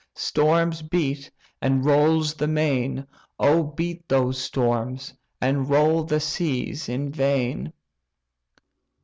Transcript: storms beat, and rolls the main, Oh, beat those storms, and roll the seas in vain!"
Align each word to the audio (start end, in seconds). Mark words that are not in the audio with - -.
storms 0.17 0.81
beat, 0.81 1.29
and 1.61 1.85
rolls 1.85 2.33
the 2.33 2.47
main, 2.47 3.05
Oh, 3.37 3.61
beat 3.61 4.09
those 4.09 4.39
storms, 4.41 5.13
and 5.39 5.69
roll 5.69 6.03
the 6.03 6.19
seas 6.19 6.89
in 6.89 7.11
vain!" 7.11 7.71